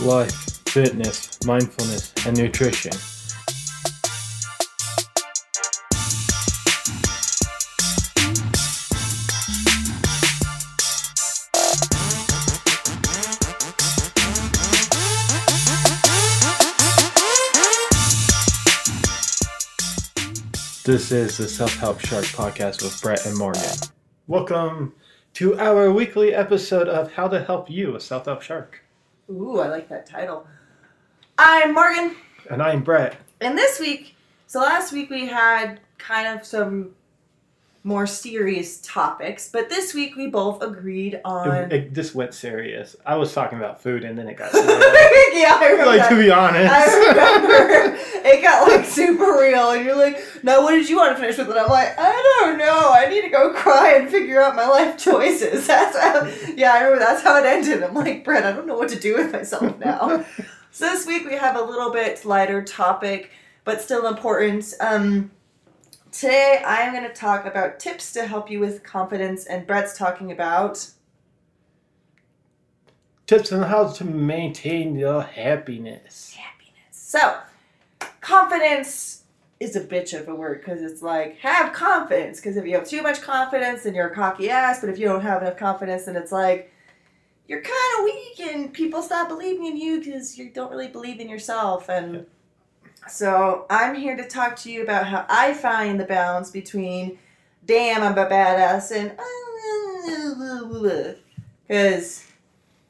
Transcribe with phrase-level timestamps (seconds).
[0.00, 2.92] life, fitness, mindfulness, and nutrition.
[20.82, 23.62] This is the Self Help Shark podcast with Brett and Morgan.
[24.26, 24.94] Welcome
[25.34, 28.82] to our weekly episode of How to Help You, a Self Help Shark.
[29.30, 30.46] Ooh, I like that title.
[31.38, 32.16] I'm Morgan,
[32.50, 33.16] And I'm Brett.
[33.40, 34.16] and this week,
[34.46, 36.90] so last week we had kind of some
[37.82, 41.48] more serious topics, but this week we both agreed on.
[41.48, 42.94] It, it just went serious.
[43.06, 45.96] I was talking about food and then it got yeah, I remember.
[45.96, 46.70] like, to be honest.
[46.70, 51.16] I remember it got like super real, and you're like, "No, what did you want
[51.16, 52.90] to finish with?" And I'm like, "I don't know.
[52.92, 56.26] I need to go cry and figure out my life choices." That's how.
[56.54, 57.82] Yeah, I remember that's how it ended.
[57.82, 60.24] I'm like, Brett, I don't know what to do with myself now.
[60.70, 63.30] so this week we have a little bit lighter topic,
[63.64, 64.74] but still important.
[64.80, 65.30] Um,
[66.12, 69.96] today I am going to talk about tips to help you with confidence, and Brett's
[69.96, 70.90] talking about.
[73.26, 76.34] Tips on how to maintain your happiness.
[76.34, 76.74] happiness.
[76.90, 77.38] So,
[78.20, 79.24] confidence
[79.60, 82.40] is a bitch of a word because it's like have confidence.
[82.40, 84.80] Because if you have too much confidence, then you're a cocky ass.
[84.80, 86.72] But if you don't have enough confidence, then it's like
[87.46, 91.20] you're kind of weak, and people stop believing in you because you don't really believe
[91.20, 91.88] in yourself.
[91.88, 92.26] And
[93.10, 97.18] so, I'm here to talk to you about how I find the balance between
[97.66, 99.12] damn, I'm a badass, and
[101.66, 102.26] because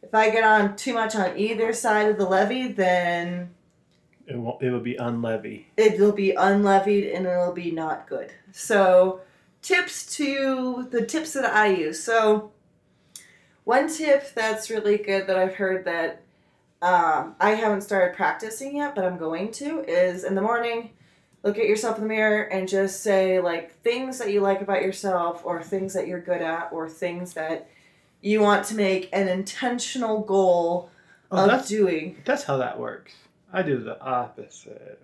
[0.02, 3.50] if I get on too much on either side of the levee, then
[4.26, 5.64] It will, it will be unlevy.
[5.76, 8.32] it'll be unlevied and it'll be not good.
[8.52, 9.20] So,
[9.62, 12.02] tips to the tips that I use.
[12.02, 12.52] So,
[13.64, 16.22] one tip that's really good that I've heard that
[16.82, 20.90] um, I haven't started practicing yet, but I'm going to is in the morning,
[21.42, 24.82] look at yourself in the mirror and just say like things that you like about
[24.82, 27.68] yourself, or things that you're good at, or things that
[28.22, 30.90] you want to make an intentional goal
[31.32, 32.16] Oh, of that's, doing.
[32.24, 33.12] that's how that works.
[33.52, 35.00] I do the opposite.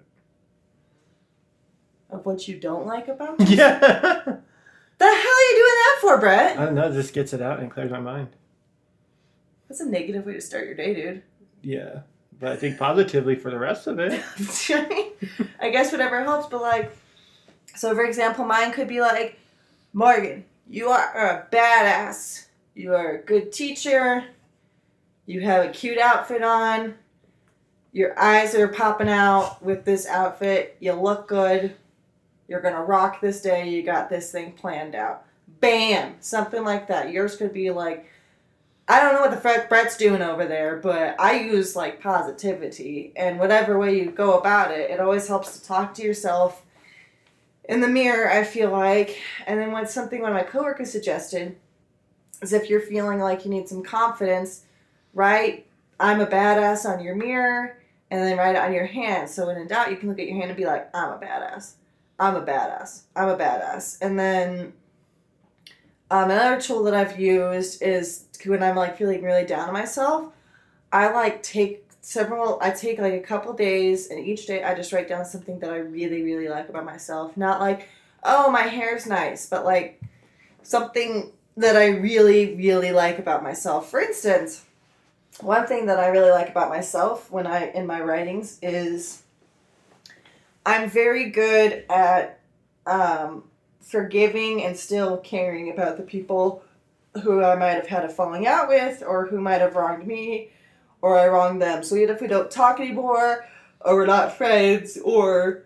[2.10, 3.58] Of what you don't like about yourself.
[3.58, 4.22] Yeah.
[4.98, 6.58] The hell are you doing that for, Brett?
[6.58, 8.28] I don't know, this gets it out and clears my mind.
[9.68, 11.22] That's a negative way to start your day, dude.
[11.66, 12.02] Yeah.
[12.38, 14.12] But I think positively for the rest of it.
[15.60, 16.96] I guess whatever helps, but like,
[17.74, 19.40] so for example, mine could be like,
[19.92, 22.46] Morgan, you are a badass.
[22.74, 24.24] You are a good teacher.
[25.24, 26.94] You have a cute outfit on.
[27.92, 30.76] Your eyes are popping out with this outfit.
[30.78, 31.74] You look good.
[32.46, 33.68] You're gonna rock this day.
[33.70, 35.24] You got this thing planned out.
[35.60, 36.14] Bam!
[36.20, 37.10] Something like that.
[37.10, 38.06] Yours could be like,
[38.88, 43.12] I don't know what the frick Brett's doing over there, but I use like positivity
[43.16, 46.64] and whatever way you go about it, it always helps to talk to yourself
[47.68, 49.20] in the mirror, I feel like.
[49.46, 51.56] And then what's something one of my coworkers suggested
[52.40, 54.62] is if you're feeling like you need some confidence,
[55.14, 55.66] write
[55.98, 57.78] I'm a badass on your mirror
[58.10, 59.28] and then write it on your hand.
[59.28, 61.18] So when in doubt you can look at your hand and be like, I'm a
[61.18, 61.72] badass.
[62.18, 63.02] I'm a badass.
[63.14, 63.98] I'm a badass.
[64.00, 64.72] And then
[66.10, 70.32] um, another tool that I've used is when I'm like feeling really down on myself,
[70.92, 74.92] I like take several, I take like a couple days and each day I just
[74.92, 77.36] write down something that I really, really like about myself.
[77.36, 77.88] Not like,
[78.22, 80.00] oh, my hair's nice, but like
[80.62, 83.90] something that I really, really like about myself.
[83.90, 84.64] For instance,
[85.40, 89.22] one thing that I really like about myself when I, in my writings is
[90.64, 92.40] I'm very good at
[92.86, 93.44] um,
[93.86, 96.62] forgiving and still caring about the people
[97.22, 100.50] who I might have had a falling out with or who might have wronged me
[101.00, 101.84] or I wronged them.
[101.84, 103.46] So even if we don't talk anymore
[103.80, 105.62] or we're not friends or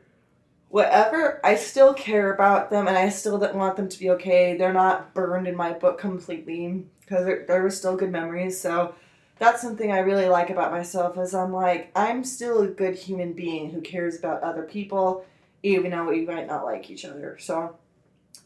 [0.69, 4.57] whatever, I still care about them and I still don't want them to be okay.
[4.57, 8.61] They're not burned in my book completely because there, there were still good memories.
[8.61, 8.95] So
[9.39, 13.33] that's something I really like about myself is I'm like, I'm still a good human
[13.33, 15.25] being who cares about other people
[15.63, 17.37] even though we might not like each other.
[17.39, 17.77] So,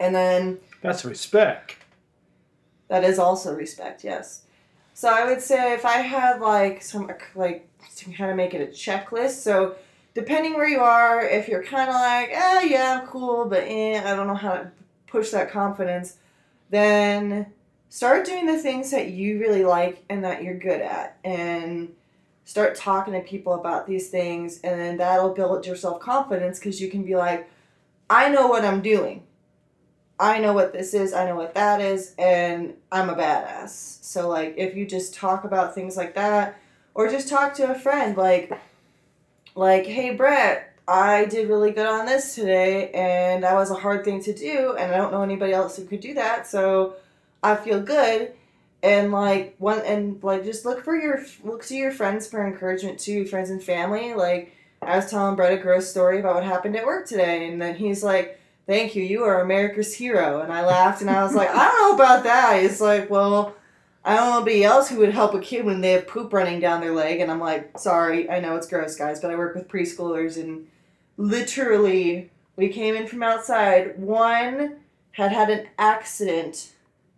[0.00, 1.76] and then That's respect.
[2.88, 4.42] that is also respect, yes.
[4.94, 8.60] So I would say if I had like some like to kind of make it
[8.60, 9.42] a checklist.
[9.42, 9.76] So
[10.14, 14.00] depending where you are, if you're kind of like, ah, yeah, I'm cool, but eh,
[14.04, 14.70] I don't know how to
[15.06, 16.18] push that confidence,
[16.70, 17.46] then
[17.88, 21.92] start doing the things that you really like and that you're good at, and
[22.44, 26.80] start talking to people about these things, and then that'll build your self confidence because
[26.80, 27.48] you can be like,
[28.08, 29.22] I know what I'm doing.
[30.18, 33.70] I know what this is, I know what that is, and I'm a badass.
[34.04, 36.56] So, like, if you just talk about things like that,
[36.94, 38.52] or just talk to a friend like
[39.54, 44.04] like hey brett i did really good on this today and that was a hard
[44.04, 46.94] thing to do and i don't know anybody else who could do that so
[47.42, 48.32] i feel good
[48.82, 52.98] and like one and like just look for your look to your friends for encouragement
[52.98, 54.52] too friends and family like
[54.82, 57.74] i was telling brett a gross story about what happened at work today and then
[57.74, 61.50] he's like thank you you are america's hero and i laughed and i was like
[61.50, 63.54] i don't know about that It's like well
[64.04, 66.60] I don't know anybody else who would help a kid when they have poop running
[66.60, 67.20] down their leg.
[67.20, 70.66] And I'm like, sorry, I know it's gross, guys, but I work with preschoolers and
[71.16, 73.98] literally we came in from outside.
[73.98, 74.76] One
[75.12, 76.72] had had an accident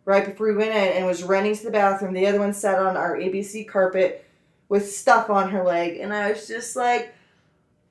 [0.05, 2.15] right before we went in and was running to the bathroom.
[2.15, 4.25] The other one sat on our ABC carpet
[4.69, 5.99] with stuff on her leg.
[5.99, 7.13] And I was just like,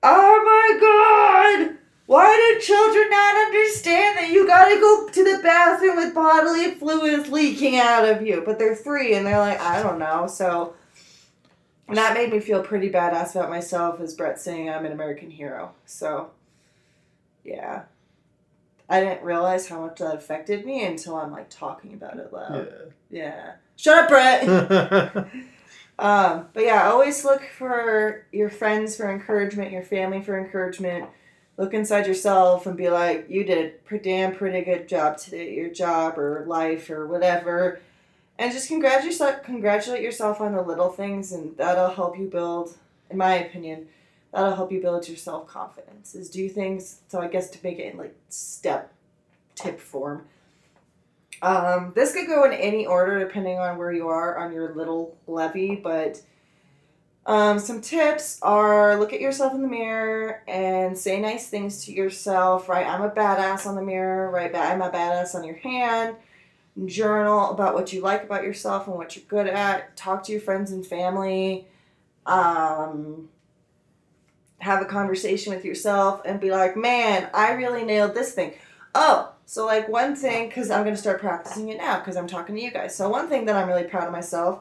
[0.03, 1.77] oh my God!
[2.07, 7.29] Why do children not understand that you gotta go to the bathroom with bodily fluids
[7.29, 8.43] leaking out of you?
[8.45, 10.27] But they're three and they're like, I don't know.
[10.27, 10.75] So
[11.87, 15.29] and that made me feel pretty badass about myself as Brett saying I'm an American
[15.29, 15.71] hero.
[15.85, 16.31] So
[17.43, 17.83] yeah.
[18.87, 22.93] I didn't realize how much that affected me until I'm like talking about it loud.
[23.09, 23.19] Yeah.
[23.19, 23.51] yeah.
[23.77, 24.47] Shut up, Brett.
[25.99, 31.09] um, but yeah, always look for your friends for encouragement, your family for encouragement
[31.57, 35.47] look inside yourself and be like, you did a pretty damn pretty good job today,
[35.47, 37.79] at your job or life or whatever.
[38.37, 42.75] And just congratulate congratulate yourself on the little things, and that'll help you build,
[43.09, 43.87] in my opinion,
[44.33, 46.15] that'll help you build your self confidence.
[46.15, 46.99] Is do things.
[47.07, 48.91] So I guess to make it in like step
[49.55, 50.25] tip form.
[51.41, 55.15] Um, this could go in any order depending on where you are on your little
[55.27, 56.21] levee, but
[57.25, 61.91] um, some tips are look at yourself in the mirror and say nice things to
[61.91, 62.69] yourself.
[62.69, 64.29] Write, I'm a badass on the mirror.
[64.29, 66.17] Write, I'm a badass on your hand.
[66.85, 69.95] Journal about what you like about yourself and what you're good at.
[69.97, 71.67] Talk to your friends and family.
[72.27, 73.29] Um,
[74.59, 78.53] have a conversation with yourself and be like, man, I really nailed this thing.
[78.93, 82.27] Oh, so like one thing, because I'm going to start practicing it now because I'm
[82.27, 82.95] talking to you guys.
[82.95, 84.59] So, one thing that I'm really proud of myself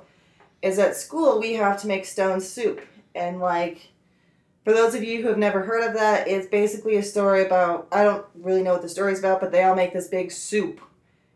[0.63, 2.81] is at school we have to make stone soup.
[3.15, 3.89] And like
[4.65, 7.87] for those of you who have never heard of that it's basically a story about
[7.93, 10.81] i don't really know what the story's about but they all make this big soup.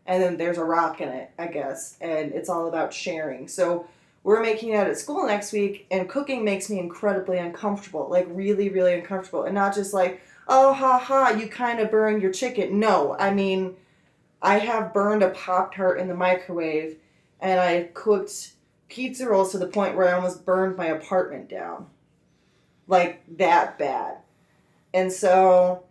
[0.05, 3.47] And then there's a rock in it i guess and it's all about sharing.
[3.47, 3.87] So
[4.23, 8.69] we're making that at school next week and cooking makes me incredibly uncomfortable like really
[8.69, 9.43] really uncomfortable.
[9.43, 12.79] And not just like oh ha ha you kind of burned your chicken.
[12.79, 13.75] No i mean
[14.41, 16.97] i have burned a pop tart in the microwave
[17.39, 18.53] and i cooked
[18.89, 21.87] pizza rolls to the point where I almost burned my apartment down.
[22.87, 24.17] Like that bad.
[24.93, 25.83] And so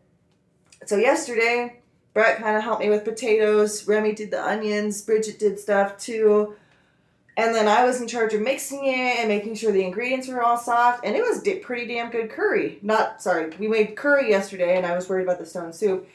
[0.86, 1.80] so yesterday,
[2.14, 6.56] Brett kind of helped me with potatoes, Remy did the onions, Bridget did stuff too.
[7.36, 10.42] And then I was in charge of mixing it and making sure the ingredients were
[10.42, 11.04] all soft.
[11.04, 12.80] And it was pretty damn good curry.
[12.82, 16.08] Not, sorry, we made curry yesterday and I was worried about the stone soup.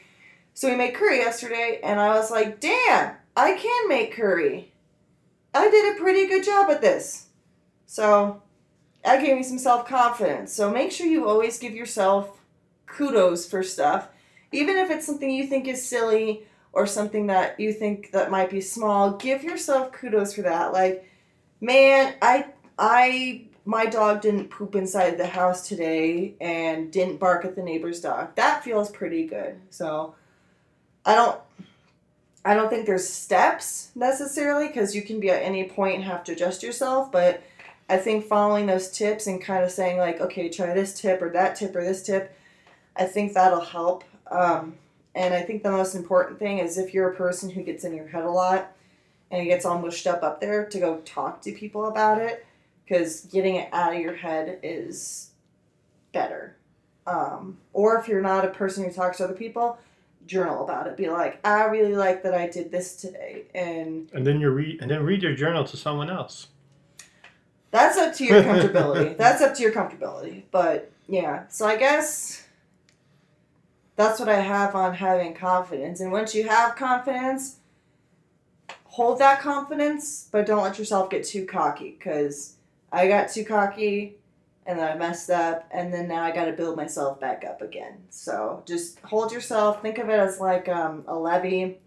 [0.52, 4.70] So we made curry yesterday and I was like, damn, I can make curry.
[5.54, 7.28] I did a pretty good job at this.
[7.86, 8.42] So
[9.04, 10.52] that gave me some self confidence.
[10.52, 12.40] So make sure you always give yourself
[12.86, 14.08] kudos for stuff,
[14.52, 18.50] even if it's something you think is silly or something that you think that might
[18.50, 19.12] be small.
[19.12, 20.72] Give yourself kudos for that.
[20.72, 21.08] Like,
[21.60, 22.46] man, I
[22.78, 28.00] I my dog didn't poop inside the house today and didn't bark at the neighbor's
[28.00, 28.34] dog.
[28.36, 29.58] That feels pretty good.
[29.70, 30.14] So
[31.04, 31.40] I don't
[32.44, 36.24] I don't think there's steps necessarily because you can be at any point and have
[36.24, 37.42] to adjust yourself, but
[37.88, 41.30] I think following those tips and kind of saying like, okay, try this tip or
[41.30, 42.36] that tip or this tip,
[42.96, 44.04] I think that'll help.
[44.30, 44.74] Um,
[45.14, 47.94] and I think the most important thing is if you're a person who gets in
[47.94, 48.72] your head a lot
[49.30, 52.46] and it gets all mushed up up there, to go talk to people about it
[52.84, 55.30] because getting it out of your head is
[56.12, 56.56] better.
[57.06, 59.78] Um, or if you're not a person who talks to other people,
[60.26, 60.96] journal about it.
[60.96, 64.80] Be like, I really like that I did this today, and and then you read
[64.80, 66.48] and then read your journal to someone else.
[67.70, 69.16] That's up to your comfortability.
[69.16, 70.44] that's up to your comfortability.
[70.50, 72.46] But yeah, so I guess
[73.96, 76.00] that's what I have on having confidence.
[76.00, 77.56] And once you have confidence,
[78.84, 81.96] hold that confidence, but don't let yourself get too cocky.
[81.98, 82.54] Because
[82.92, 84.16] I got too cocky
[84.66, 87.60] and then I messed up, and then now I got to build myself back up
[87.60, 87.98] again.
[88.08, 89.82] So just hold yourself.
[89.82, 91.78] Think of it as like um, a levee.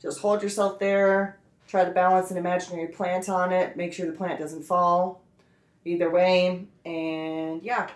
[0.00, 1.38] Just hold yourself there.
[1.66, 3.76] Try to balance an imaginary plant on it.
[3.76, 5.22] Make sure the plant doesn't fall.
[5.84, 7.88] Either way, and yeah,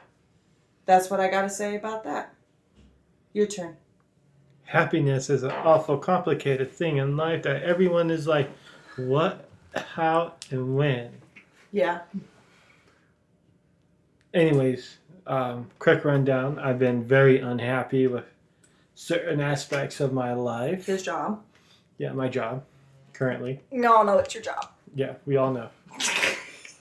[0.87, 2.35] that's what I got to say about that.
[3.35, 3.77] Your turn.
[4.65, 8.51] Happiness is an awful complicated thing in life that everyone is like,
[8.97, 11.11] what, how, and when.
[11.71, 12.01] Yeah
[14.35, 16.59] anyways, um, quick rundown.
[16.59, 18.25] I've been very unhappy with
[18.95, 20.87] certain aspects of my life.
[20.87, 21.43] His job.
[21.99, 22.65] Yeah, my job
[23.13, 23.61] currently.
[23.71, 24.71] We all know it's your job.
[24.95, 25.69] Yeah, we all know.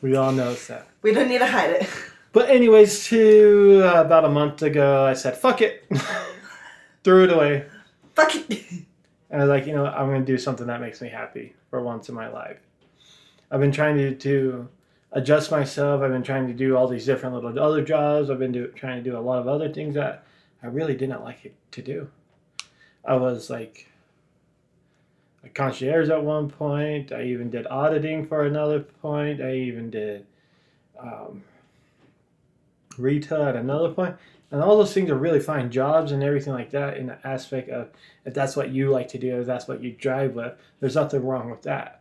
[0.01, 0.87] We all know it's that.
[1.01, 1.87] We don't need to hide it.
[2.33, 5.85] But anyways, to uh, about a month ago, I said, "Fuck it,"
[7.03, 7.65] threw it away,
[8.15, 8.63] Fuck it.
[9.29, 9.93] and I was like, you know, what?
[9.93, 12.57] I'm gonna do something that makes me happy for once in my life.
[13.51, 14.67] I've been trying to, to
[15.11, 16.01] adjust myself.
[16.01, 18.29] I've been trying to do all these different little other jobs.
[18.29, 20.23] I've been do, trying to do a lot of other things that
[20.63, 22.09] I really didn't like to do.
[23.03, 23.87] I was like
[25.43, 27.11] a concierge at one point.
[27.11, 29.41] I even did auditing for another point.
[29.41, 30.25] I even did
[30.99, 31.43] um,
[32.97, 34.15] retail at another point.
[34.51, 37.69] And all those things are really fine jobs and everything like that in the aspect
[37.69, 37.89] of
[38.25, 41.25] if that's what you like to do, if that's what you drive with, there's nothing
[41.25, 42.00] wrong with that.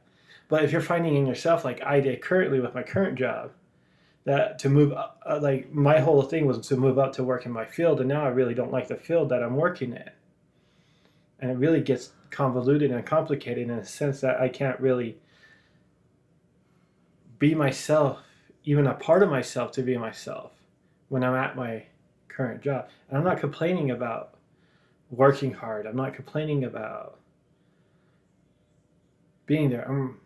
[0.50, 3.52] But if you're finding in yourself, like I did currently with my current job,
[4.24, 7.46] that to move up, uh, like my whole thing was to move up to work
[7.46, 10.10] in my field, and now I really don't like the field that I'm working in.
[11.38, 15.16] And it really gets convoluted and complicated in a sense that I can't really
[17.38, 18.18] be myself,
[18.64, 20.52] even a part of myself to be myself
[21.08, 21.84] when I'm at my
[22.28, 22.88] current job.
[23.08, 24.34] And I'm not complaining about
[25.10, 25.86] working hard.
[25.86, 27.18] I'm not complaining about
[29.46, 29.88] being there.
[29.88, 30.18] I'm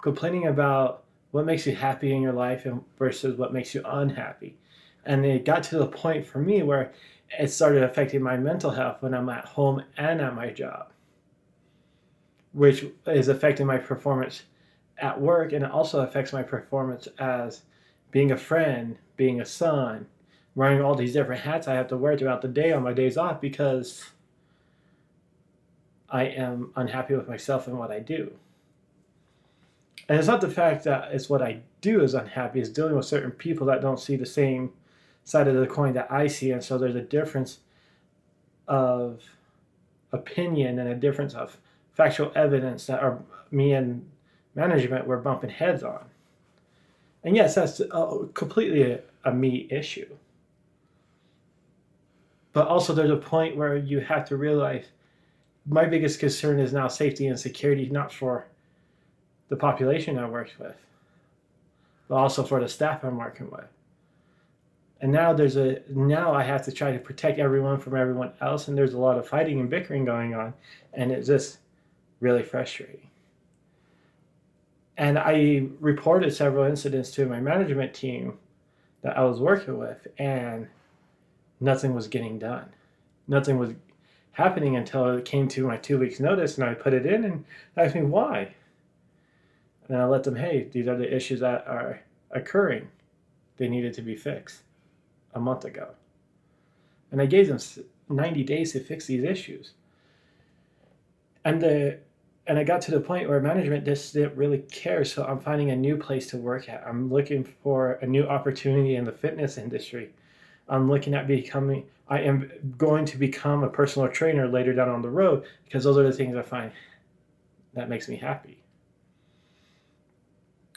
[0.00, 4.56] complaining about what makes you happy in your life and versus what makes you unhappy.
[5.04, 6.92] And it got to the point for me where
[7.38, 10.92] it started affecting my mental health when I'm at home and at my job,
[12.52, 14.42] which is affecting my performance
[14.98, 17.62] at work and it also affects my performance as
[18.10, 20.06] being a friend, being a son,
[20.54, 23.16] wearing all these different hats I have to wear throughout the day on my days
[23.16, 24.04] off because
[26.08, 28.32] I am unhappy with myself and what I do.
[30.08, 33.04] And it's not the fact that it's what I do is unhappy, it's dealing with
[33.04, 34.72] certain people that don't see the same
[35.24, 36.50] side of the coin that I see.
[36.50, 37.58] And so there's a difference
[38.66, 39.22] of
[40.12, 41.58] opinion and a difference of
[41.92, 43.18] factual evidence that are
[43.50, 44.08] me and
[44.54, 46.04] management were bumping heads on.
[47.24, 50.08] And yes, that's a, completely a, a me issue.
[52.52, 54.86] But also, there's a point where you have to realize
[55.66, 58.46] my biggest concern is now safety and security, not for
[59.48, 60.76] the population I worked with,
[62.08, 63.66] but also for the staff I'm working with.
[65.00, 68.68] And now there's a now I have to try to protect everyone from everyone else,
[68.68, 70.54] and there's a lot of fighting and bickering going on,
[70.92, 71.58] and it's just
[72.20, 73.08] really frustrating.
[74.96, 78.38] And I reported several incidents to my management team
[79.02, 80.66] that I was working with, and
[81.60, 82.66] nothing was getting done.
[83.28, 83.74] Nothing was
[84.32, 87.44] happening until it came to my two weeks notice, and I put it in and
[87.76, 88.54] asked me why.
[89.88, 92.88] And I let them, hey, these are the issues that are occurring.
[93.56, 94.62] They needed to be fixed
[95.34, 95.88] a month ago.
[97.10, 97.58] And I gave them
[98.08, 99.72] 90 days to fix these issues.
[101.44, 101.98] And the
[102.48, 105.04] and I got to the point where management just didn't really care.
[105.04, 106.82] So I'm finding a new place to work at.
[106.86, 110.14] I'm looking for a new opportunity in the fitness industry.
[110.66, 115.02] I'm looking at becoming, I am going to become a personal trainer later down on
[115.02, 116.72] the road because those are the things I find
[117.74, 118.62] that makes me happy.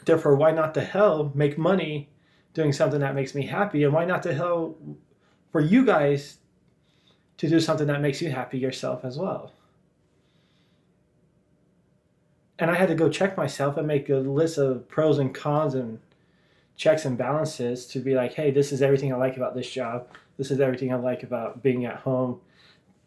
[0.04, 2.08] Therefore, why not the hell make money
[2.54, 3.84] doing something that makes me happy?
[3.84, 4.76] And why not the hell
[5.50, 6.38] for you guys
[7.38, 9.52] to do something that makes you happy yourself as well?
[12.62, 15.74] and I had to go check myself and make a list of pros and cons
[15.74, 15.98] and
[16.76, 20.06] checks and balances to be like, hey, this is everything I like about this job.
[20.38, 22.40] This is everything I like about being at home.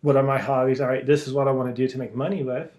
[0.01, 0.81] What are my hobbies?
[0.81, 2.69] All right, this is what I want to do to make money with.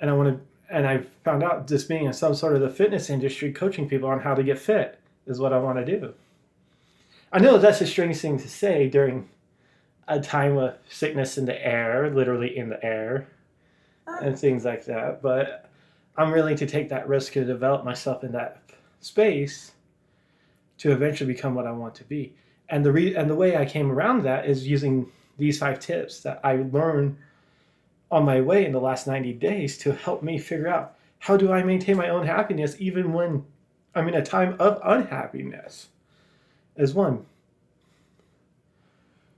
[0.00, 0.40] And I want to
[0.70, 4.08] and I found out just being in some sort of the fitness industry, coaching people
[4.08, 6.14] on how to get fit is what I want to do.
[7.32, 9.28] I know that's a strange thing to say during
[10.08, 13.28] a time of sickness in the air, literally in the air,
[14.06, 14.18] ah.
[14.22, 15.70] and things like that, but
[16.16, 18.62] I'm willing to take that risk to develop myself in that
[19.00, 19.72] space
[20.78, 22.34] to eventually become what I want to be.
[22.68, 26.20] And the re- and the way I came around that is using these five tips
[26.20, 27.16] that I learned
[28.10, 31.52] on my way in the last 90 days to help me figure out how do
[31.52, 33.44] I maintain my own happiness even when
[33.94, 35.88] I'm in a time of unhappiness.
[36.76, 37.26] As one.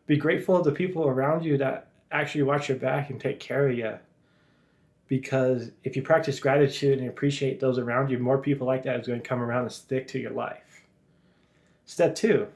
[0.07, 3.69] Be grateful of the people around you that actually watch your back and take care
[3.69, 3.99] of you
[5.09, 9.07] because if you practice gratitude and appreciate those around you, more people like that is
[9.07, 10.85] going to come around and stick to your life.
[11.85, 12.47] Step two,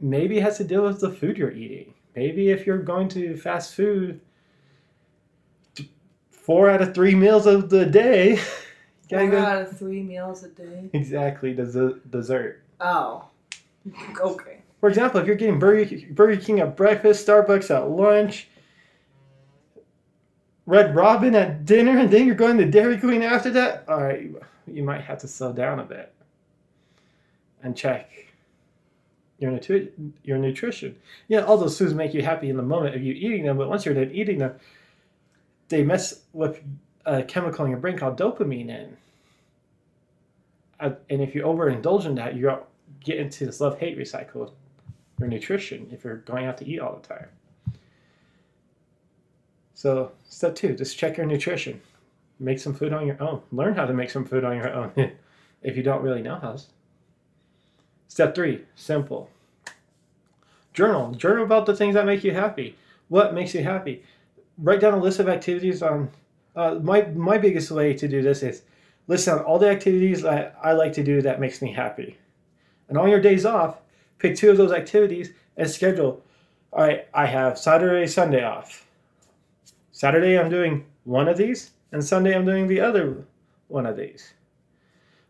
[0.00, 1.93] maybe it has to deal with the food you're eating.
[2.16, 4.20] Maybe if you're going to fast food
[6.30, 8.36] four out of three meals of the day,
[9.10, 10.90] Four go- out of three meals a day.
[10.92, 12.62] Exactly, the dessert.
[12.80, 13.28] Oh.
[14.20, 14.58] Okay.
[14.80, 18.48] For example, if you're getting Burger, Burger King at breakfast, Starbucks at lunch,
[20.66, 24.22] Red Robin at dinner, and then you're going to Dairy Queen after that, all right,
[24.22, 26.10] you- you might have to slow down a bit
[27.62, 28.10] and check
[29.38, 29.90] your, nutri-
[30.22, 30.96] your nutrition.
[31.28, 33.68] Yeah, all those foods make you happy in the moment of you eating them, but
[33.68, 34.54] once you're done eating them,
[35.68, 36.60] they mess with
[37.04, 38.96] a chemical in your brain called dopamine in.
[40.80, 42.62] Uh, and if you overindulge in that, you're
[43.04, 44.52] get into this love hate recycle
[45.18, 47.28] your nutrition if you're going out to eat all the time.
[49.74, 51.80] So, step two, just check your nutrition.
[52.40, 53.42] Make some food on your own.
[53.52, 54.92] Learn how to make some food on your own
[55.62, 56.56] if you don't really know how.
[58.08, 59.30] Step three, simple.
[60.72, 61.12] Journal.
[61.12, 62.76] Journal about the things that make you happy.
[63.08, 64.04] What makes you happy?
[64.58, 66.10] Write down a list of activities on.
[66.56, 68.62] Uh, my my biggest way to do this is
[69.08, 72.16] list down all the activities that I like to do that makes me happy.
[72.88, 73.80] And on your days off,
[74.18, 76.22] pick two of those activities and schedule.
[76.72, 78.86] All right, I have Saturday, Sunday off.
[79.92, 83.24] Saturday, I'm doing one of these, and Sunday, I'm doing the other
[83.68, 84.34] one of these.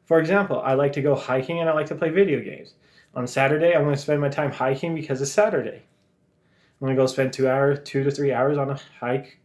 [0.04, 2.74] For example, I like to go hiking and I like to play video games.
[3.14, 5.76] On Saturday, I'm going to spend my time hiking because it's Saturday.
[5.76, 9.38] I'm going to go spend two hours, two to three hours on a hike,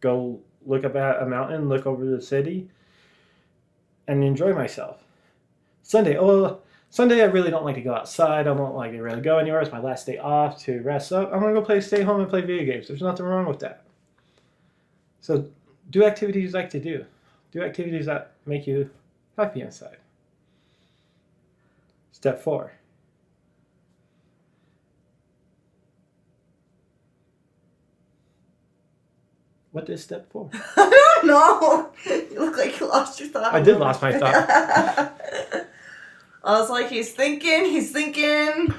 [0.00, 2.68] go look up at a mountain, look over the city,
[4.06, 5.02] and enjoy myself.
[5.82, 8.40] Sunday, oh, Sunday I really don't like to go outside.
[8.46, 9.60] I don't like to really go anywhere.
[9.60, 11.32] It's my last day off to rest up.
[11.32, 12.88] I'm gonna go play, stay home and play video games.
[12.88, 13.84] There's nothing wrong with that.
[15.20, 15.48] So,
[15.90, 17.04] do activities you like to do.
[17.52, 18.90] Do activities that make you
[19.38, 19.98] happy inside.
[22.10, 22.72] Step four.
[29.70, 30.50] What is step four?
[30.76, 31.90] I don't know.
[32.30, 33.52] You look like you lost your thought.
[33.52, 34.32] I did lost my thought.
[36.44, 38.22] I was like, he's thinking, he's thinking.
[38.68, 38.74] It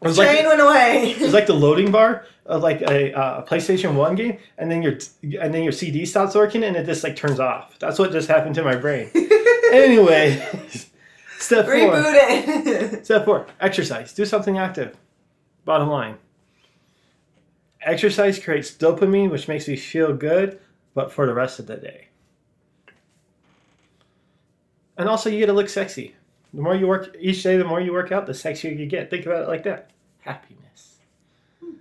[0.00, 1.12] was Train like went away.
[1.12, 4.82] it was like the loading bar of like a, uh, PlayStation One game, and then
[4.82, 4.98] your
[5.40, 7.78] and then your CD stops working, and it just like turns off.
[7.78, 9.10] That's what just happened to my brain.
[9.74, 10.36] Anyway,
[11.38, 11.74] step four.
[11.74, 13.04] Reboot it.
[13.04, 14.12] Step four: exercise.
[14.12, 14.96] Do something active.
[15.64, 16.16] Bottom line.
[17.82, 20.60] Exercise creates dopamine, which makes me feel good,
[20.94, 22.08] but for the rest of the day.
[24.96, 26.14] And also, you get to look sexy.
[26.54, 29.10] The more you work each day, the more you work out, the sexier you get.
[29.10, 29.90] Think about it like that.
[30.20, 30.98] Happiness.
[31.60, 31.72] Hmm.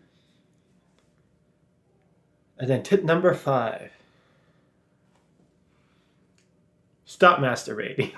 [2.58, 3.92] And then tip number five.
[7.14, 8.12] Stop masturbating.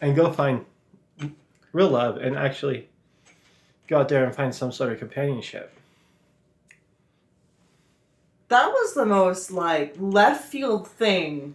[0.00, 0.66] and go find
[1.72, 2.88] real love and actually
[3.86, 5.72] go out there and find some sort of companionship.
[8.48, 11.54] That was the most like left field thing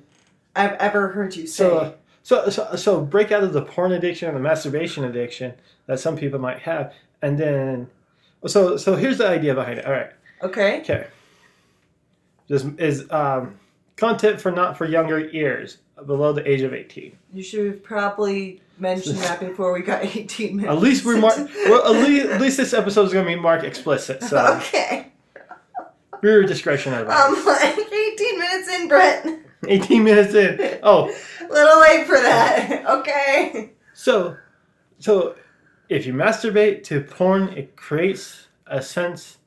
[0.56, 1.66] I've ever heard you say.
[1.66, 1.94] So, uh,
[2.24, 5.56] so, so, so break out of the porn addiction and the masturbation addiction
[5.88, 7.90] that some people might have, and then,
[8.48, 9.86] so, so here's the idea behind it.
[9.86, 10.80] All right, okay.
[10.80, 11.08] okay.
[12.48, 13.60] This is um,
[13.96, 17.18] content for not for younger ears below the age of eighteen.
[17.34, 20.72] You should have probably mentioned that before we got 18 minutes.
[20.72, 21.38] At least we're mark.
[21.66, 24.24] well, at least, at least this episode is going to be marked explicit.
[24.24, 25.12] So okay.
[26.22, 27.38] reader discretion advised.
[27.38, 29.40] I'm like 18 minutes in, Brett.
[29.68, 30.80] 18 minutes in.
[30.84, 31.06] Oh,
[31.50, 32.86] Little late for that.
[32.86, 33.72] Okay.
[33.94, 34.38] so
[35.00, 35.36] so
[35.90, 39.38] if you masturbate to porn, it creates a sense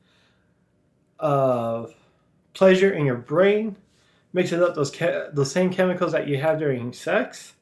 [1.18, 1.94] of
[2.52, 3.76] pleasure in your brain,
[4.32, 7.54] mixes up those che- those same chemicals that you have during sex.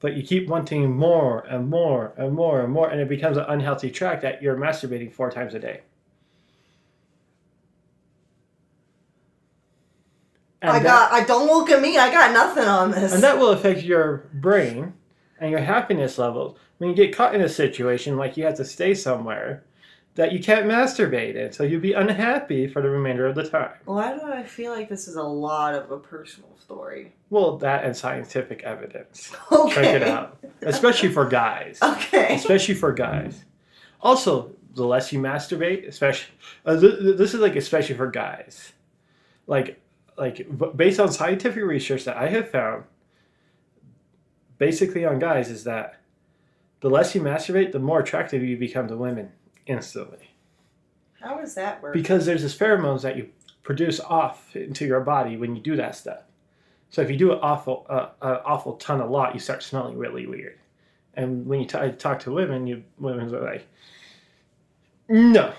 [0.00, 3.46] But you keep wanting more and more and more and more, and it becomes an
[3.48, 5.80] unhealthy track that you're masturbating four times a day.
[10.60, 11.12] And I that- got.
[11.12, 11.98] I don't look at me.
[11.98, 13.12] I got nothing on this.
[13.14, 14.94] And that will affect your brain
[15.40, 16.58] and your happiness levels.
[16.78, 19.64] When you get caught in a situation like you have to stay somewhere
[20.18, 23.70] that you can't masturbate in, so you'll be unhappy for the remainder of the time.
[23.84, 27.12] Why do I feel like this is a lot of a personal story?
[27.30, 29.32] Well, that and scientific evidence.
[29.52, 29.74] Okay.
[29.76, 30.36] Check it out.
[30.62, 31.78] Especially for guys.
[31.80, 32.34] Okay.
[32.34, 33.44] Especially for guys.
[34.00, 36.34] Also, the less you masturbate, especially
[36.66, 38.72] uh, th- th- this is like especially for guys.
[39.46, 39.80] Like
[40.16, 42.82] like based on scientific research that I have found
[44.58, 46.00] basically on guys is that
[46.80, 49.30] the less you masturbate, the more attractive you become to women
[49.68, 50.30] instantly.
[51.20, 51.94] How does that work?
[51.94, 53.28] Because there's this pheromones that you
[53.62, 56.22] produce off into your body when you do that stuff.
[56.90, 59.98] So if you do it awful, uh, uh, awful ton a lot, you start smelling
[59.98, 60.58] really weird.
[61.14, 63.68] And when you t- talk to women, you women are like,
[65.08, 65.52] no,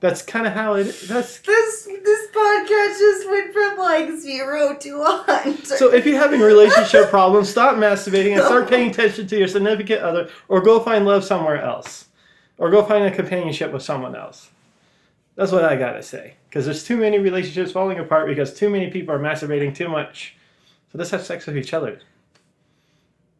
[0.00, 0.86] That's kind of how it.
[1.06, 5.66] That's This this podcast just went from like zero to a hundred.
[5.66, 5.92] so.
[5.92, 10.30] If you're having relationship problems, stop masturbating and start paying attention to your significant other,
[10.48, 12.06] or go find love somewhere else,
[12.56, 14.50] or go find a companionship with someone else.
[15.36, 16.34] That's what I gotta say.
[16.48, 20.34] Because there's too many relationships falling apart because too many people are masturbating too much.
[20.90, 22.00] So let's have sex with each other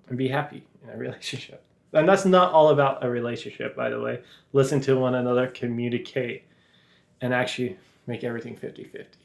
[0.08, 1.62] and be happy in a relationship.
[1.92, 4.20] And that's not all about a relationship, by the way.
[4.52, 6.44] Listen to one another, communicate,
[7.20, 9.18] and actually make everything 50 50.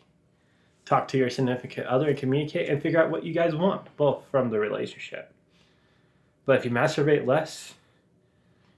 [0.85, 4.23] Talk to your significant other and communicate and figure out what you guys want, both
[4.29, 5.31] from the relationship.
[6.45, 7.73] But if you masturbate less,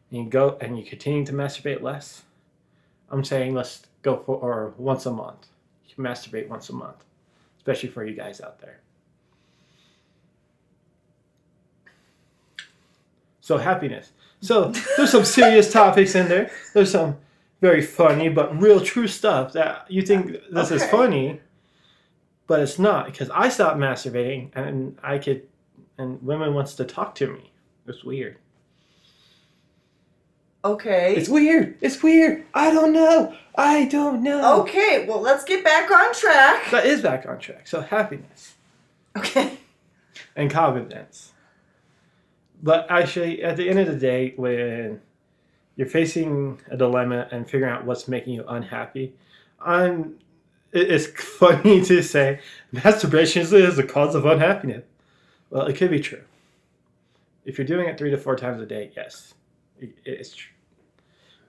[0.09, 2.23] and you go and you continue to masturbate less,
[3.09, 5.47] I'm saying let's go for or once a month.
[5.85, 7.03] You can masturbate once a month,
[7.57, 8.79] especially for you guys out there.
[13.41, 14.11] So happiness.
[14.41, 16.51] So there's some serious topics in there.
[16.73, 17.17] There's some
[17.61, 21.41] very funny but real true stuff that you think this is funny,
[22.47, 25.47] but it's not because I stopped masturbating and I could,
[25.97, 27.51] and women wants to talk to me.
[27.87, 28.37] It's weird.
[30.63, 31.15] okay.
[31.15, 31.77] It's weird.
[31.81, 32.45] It's weird.
[32.53, 33.35] I don't know.
[33.55, 34.61] I don't know.
[34.61, 36.69] Okay, well let's get back on track.
[36.71, 37.67] That is back on track.
[37.67, 38.55] So happiness
[39.17, 39.57] Okay.
[40.35, 41.33] and confidence.
[42.61, 44.99] But actually, at the end of the day, when
[45.77, 49.13] you're facing a dilemma and figuring out what's making you unhappy,
[49.61, 50.19] I'm.
[50.73, 52.41] It's funny to say
[52.73, 54.83] masturbation is the cause of unhappiness.
[55.49, 56.23] Well, it could be true.
[57.45, 59.33] If you're doing it three to four times a day, yes,
[59.79, 60.51] it is true.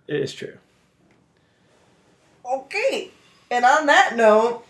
[0.06, 0.56] It is true.
[2.44, 3.10] Okay.
[3.50, 4.64] And on that note,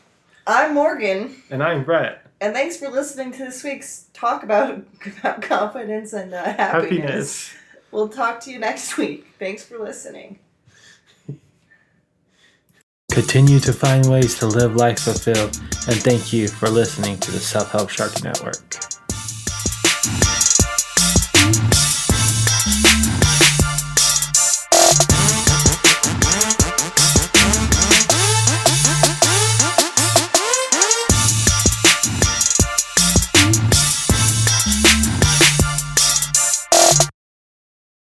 [0.47, 2.25] I'm Morgan, And I'm Brett.
[2.41, 4.83] and thanks for listening to this week's talk about,
[5.19, 7.51] about confidence and uh, happiness.
[7.53, 7.55] Happiness.
[7.91, 9.27] We'll talk to you next week.
[9.39, 10.39] Thanks for listening.
[13.11, 15.57] Continue to find ways to live life fulfilled,
[15.89, 18.98] and thank you for listening to the Self Help Shark Network.